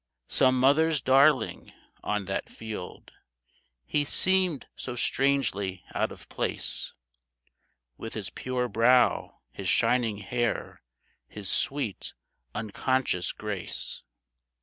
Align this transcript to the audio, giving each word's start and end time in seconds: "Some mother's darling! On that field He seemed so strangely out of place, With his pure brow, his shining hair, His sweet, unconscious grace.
"Some 0.27 0.59
mother's 0.59 0.99
darling! 0.99 1.73
On 2.03 2.25
that 2.25 2.49
field 2.49 3.11
He 3.85 4.03
seemed 4.03 4.65
so 4.75 4.95
strangely 4.95 5.83
out 5.93 6.11
of 6.11 6.27
place, 6.27 6.93
With 7.97 8.15
his 8.15 8.31
pure 8.31 8.67
brow, 8.67 9.41
his 9.51 9.69
shining 9.69 10.17
hair, 10.17 10.81
His 11.27 11.51
sweet, 11.51 12.15
unconscious 12.55 13.31
grace. 13.31 14.01